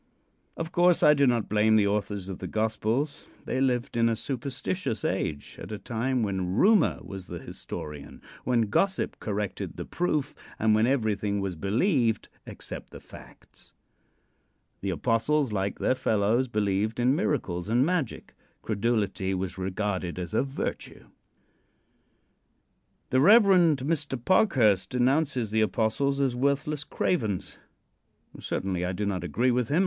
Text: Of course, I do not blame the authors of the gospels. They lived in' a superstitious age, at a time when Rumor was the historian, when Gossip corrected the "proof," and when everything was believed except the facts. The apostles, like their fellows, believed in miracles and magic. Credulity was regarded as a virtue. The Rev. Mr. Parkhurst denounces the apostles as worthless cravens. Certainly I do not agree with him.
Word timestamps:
Of 0.57 0.71
course, 0.71 1.03
I 1.03 1.13
do 1.13 1.27
not 1.27 1.47
blame 1.47 1.75
the 1.75 1.85
authors 1.85 2.27
of 2.27 2.39
the 2.39 2.47
gospels. 2.47 3.27
They 3.45 3.61
lived 3.61 3.95
in' 3.95 4.09
a 4.09 4.15
superstitious 4.15 5.05
age, 5.05 5.59
at 5.61 5.71
a 5.71 5.77
time 5.77 6.23
when 6.23 6.55
Rumor 6.55 6.97
was 7.03 7.27
the 7.27 7.37
historian, 7.37 8.19
when 8.43 8.61
Gossip 8.71 9.19
corrected 9.19 9.77
the 9.77 9.85
"proof," 9.85 10.33
and 10.57 10.73
when 10.73 10.87
everything 10.87 11.39
was 11.39 11.55
believed 11.55 12.29
except 12.47 12.89
the 12.89 12.99
facts. 12.99 13.73
The 14.79 14.89
apostles, 14.89 15.53
like 15.53 15.77
their 15.77 15.93
fellows, 15.93 16.47
believed 16.47 16.99
in 16.99 17.15
miracles 17.15 17.69
and 17.69 17.85
magic. 17.85 18.33
Credulity 18.63 19.35
was 19.35 19.59
regarded 19.59 20.17
as 20.17 20.33
a 20.33 20.41
virtue. 20.41 21.09
The 23.11 23.19
Rev. 23.21 23.43
Mr. 23.43 24.17
Parkhurst 24.25 24.89
denounces 24.89 25.51
the 25.51 25.61
apostles 25.61 26.19
as 26.19 26.35
worthless 26.35 26.83
cravens. 26.83 27.59
Certainly 28.39 28.83
I 28.83 28.93
do 28.93 29.05
not 29.05 29.23
agree 29.23 29.51
with 29.51 29.69
him. 29.69 29.79